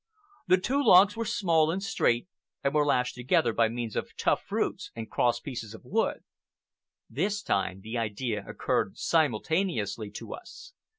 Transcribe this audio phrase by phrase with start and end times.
[0.47, 2.27] The two logs were small and straight,
[2.63, 6.23] and were lashed together by means of tough roots and crosspieces of wood.
[7.07, 10.73] This time the idea occurred simultaneously to us.